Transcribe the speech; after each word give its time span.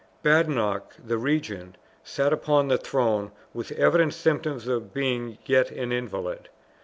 Badenoch, 0.23 0.95
the 0.97 1.19
regent, 1.19 1.77
sat 2.03 2.33
upon 2.33 2.69
the 2.69 2.79
throne, 2.79 3.31
with 3.53 3.71
evident 3.73 4.15
symptoms 4.15 4.67
of 4.67 4.95
being 4.95 5.37
yet 5.45 5.69
an 5.69 5.91
invalid. 5.91 6.49